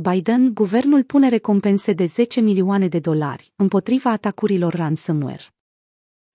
Biden, 0.00 0.54
guvernul 0.54 1.02
pune 1.02 1.28
recompense 1.28 1.92
de 1.92 2.04
10 2.04 2.40
milioane 2.40 2.88
de 2.88 2.98
dolari 2.98 3.52
împotriva 3.56 4.10
atacurilor 4.10 4.74
ransomware. 4.74 5.42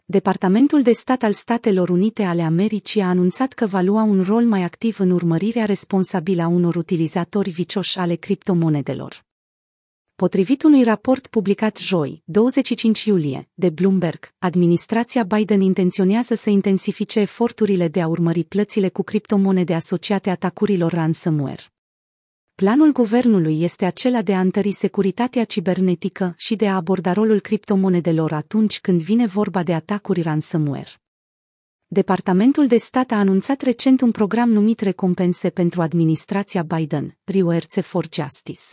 Departamentul 0.05 0.81
de 0.81 0.91
stat 0.91 1.23
al 1.23 1.33
Statelor 1.33 1.89
Unite 1.89 2.23
ale 2.23 2.41
Americii 2.41 3.01
a 3.01 3.07
anunțat 3.07 3.53
că 3.53 3.65
va 3.65 3.81
lua 3.81 4.03
un 4.03 4.21
rol 4.21 4.43
mai 4.43 4.63
activ 4.63 4.99
în 4.99 5.09
urmărirea 5.09 5.65
responsabilă 5.65 6.41
a 6.41 6.47
unor 6.47 6.75
utilizatori 6.75 7.49
vicioși 7.49 7.97
ale 7.97 8.15
criptomonedelor. 8.15 9.25
Potrivit 10.15 10.63
unui 10.63 10.83
raport 10.83 11.27
publicat 11.27 11.77
joi, 11.77 12.21
25 12.25 13.03
iulie, 13.03 13.49
de 13.53 13.69
Bloomberg, 13.69 14.33
administrația 14.39 15.23
Biden 15.23 15.61
intenționează 15.61 16.35
să 16.35 16.49
intensifice 16.49 17.19
eforturile 17.19 17.87
de 17.87 18.01
a 18.01 18.07
urmări 18.07 18.43
plățile 18.43 18.89
cu 18.89 19.03
criptomonede 19.03 19.73
asociate 19.73 20.29
atacurilor 20.29 20.91
ransomware. 20.91 21.72
Planul 22.55 22.91
guvernului 22.91 23.61
este 23.61 23.85
acela 23.85 24.21
de 24.21 24.35
a 24.35 24.39
întări 24.39 24.71
securitatea 24.71 25.43
cibernetică 25.43 26.33
și 26.37 26.55
de 26.55 26.67
a 26.67 26.75
aborda 26.75 27.13
rolul 27.13 27.39
criptomonedelor 27.39 28.31
atunci 28.31 28.79
când 28.79 29.01
vine 29.01 29.25
vorba 29.25 29.63
de 29.63 29.73
atacuri 29.73 30.21
ransomware. 30.21 31.01
Departamentul 31.87 32.67
de 32.67 32.77
stat 32.77 33.11
a 33.11 33.15
anunțat 33.15 33.61
recent 33.61 34.01
un 34.01 34.11
program 34.11 34.49
numit 34.49 34.79
Recompense 34.79 35.49
pentru 35.49 35.81
administrația 35.81 36.63
Biden, 36.63 37.17
Rewards 37.23 37.81
for 37.81 38.07
Justice. 38.11 38.63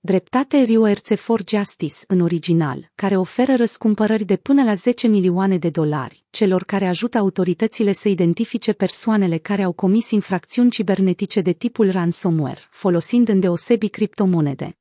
Dreptate 0.00 0.62
Rewards 0.62 1.14
for 1.14 1.42
Justice 1.48 1.96
în 2.06 2.20
original, 2.20 2.90
care 2.94 3.16
oferă 3.16 3.54
răscumpărări 3.54 4.24
de 4.24 4.36
până 4.36 4.64
la 4.64 4.74
10 4.74 5.06
milioane 5.06 5.58
de 5.58 5.70
dolari 5.70 6.26
celor 6.38 6.64
care 6.64 6.86
ajută 6.86 7.18
autoritățile 7.18 7.92
să 7.92 8.08
identifice 8.08 8.72
persoanele 8.72 9.38
care 9.38 9.62
au 9.62 9.72
comis 9.72 10.10
infracțiuni 10.10 10.70
cibernetice 10.70 11.40
de 11.40 11.52
tipul 11.52 11.90
ransomware, 11.90 12.60
folosind 12.70 13.28
îndeosebi 13.28 13.88
criptomonede. 13.88 14.78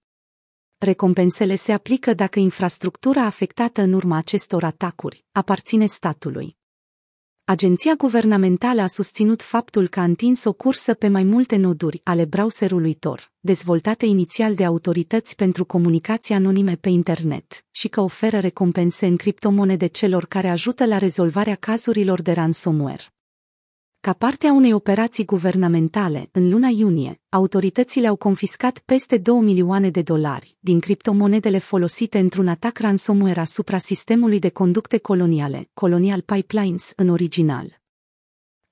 Recompensele 0.78 1.56
se 1.56 1.72
aplică 1.72 2.14
dacă 2.14 2.40
infrastructura 2.40 3.26
afectată 3.26 3.82
în 3.82 3.94
urma 3.94 4.18
acestor 4.18 4.64
atacuri 4.64 5.26
aparține 5.32 5.86
statului. 5.86 6.57
Agenția 7.50 7.94
guvernamentală 7.94 8.82
a 8.82 8.88
susținut 8.88 9.42
faptul 9.42 9.88
că 9.88 10.00
a 10.00 10.04
întins 10.04 10.44
o 10.44 10.54
cursă 10.54 10.94
pe 10.94 11.08
mai 11.08 11.24
multe 11.24 11.56
noduri 11.56 12.02
ale 12.04 12.26
browserului 12.26 12.94
Tor, 12.94 13.32
dezvoltate 13.40 14.06
inițial 14.06 14.56
de 14.56 14.66
autorități 14.66 15.36
pentru 15.36 15.66
comunicații 15.66 16.36
anonime 16.36 16.76
pe 16.76 16.90
internet, 16.90 17.66
și 17.72 17.88
că 17.88 18.02
oferă 18.02 18.40
recompense 18.40 19.06
în 19.06 19.16
criptomonede 19.16 19.88
celor 19.88 20.26
care 20.26 20.48
ajută 20.48 20.86
la 20.86 20.98
rezolvarea 20.98 21.56
cazurilor 21.56 22.22
de 22.22 22.32
ransomware. 22.32 23.17
Ca 24.08 24.14
parte 24.14 24.48
a 24.48 24.54
unei 24.54 24.74
operații 24.74 25.26
guvernamentale, 25.26 26.30
în 26.32 26.50
luna 26.50 26.68
iunie, 26.68 27.22
autoritățile 27.30 28.08
au 28.08 28.16
confiscat 28.16 28.80
peste 28.80 29.18
2 29.18 29.40
milioane 29.40 29.90
de 29.90 30.02
dolari 30.02 30.58
din 30.60 30.80
criptomonedele 30.80 31.58
folosite 31.58 32.20
într-un 32.20 32.48
atac 32.48 32.80
ransomware 32.80 33.40
asupra 33.40 33.78
sistemului 33.78 34.40
de 34.40 34.50
conducte 34.50 34.98
coloniale, 34.98 35.70
Colonial 35.74 36.22
Pipelines 36.22 36.92
în 36.96 37.10
original. 37.10 37.80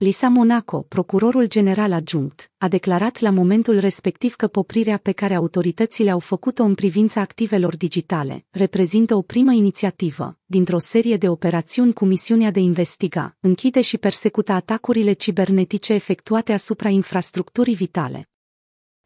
Lisa 0.06 0.28
Monaco, 0.28 0.82
procurorul 0.82 1.48
general 1.48 1.92
adjunct, 1.92 2.52
a 2.58 2.68
declarat 2.68 3.20
la 3.20 3.30
momentul 3.30 3.80
respectiv 3.80 4.36
că 4.36 4.48
poprirea 4.48 4.98
pe 4.98 5.12
care 5.12 5.34
autoritățile 5.34 6.12
au 6.12 6.20
făcut-o 6.20 6.64
în 6.64 6.76
privința 6.76 7.22
activelor 7.22 7.78
digitale 7.78 8.46
reprezintă 8.50 9.16
o 9.16 9.22
primă 9.22 9.52
inițiativă 9.52 10.38
dintr-o 10.46 10.80
serie 10.80 11.18
de 11.18 11.30
operațiuni 11.30 11.94
cu 11.94 12.06
misiunea 12.06 12.52
de 12.52 12.60
investiga, 12.60 13.38
închide 13.40 13.82
și 13.82 13.98
persecuta 13.98 14.54
atacurile 14.54 15.14
cibernetice 15.14 15.94
efectuate 15.94 16.54
asupra 16.54 16.90
infrastructurii 16.90 17.76
vitale. 17.76 18.30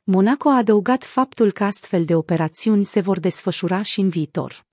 Monaco 0.03 0.49
a 0.49 0.57
adăugat 0.57 1.03
faptul 1.03 1.51
că 1.51 1.63
astfel 1.63 2.05
de 2.05 2.15
operațiuni 2.15 2.85
se 2.85 2.99
vor 2.99 3.19
desfășura 3.19 3.81
și 3.81 3.99
în 3.99 4.09
viitor. 4.09 4.68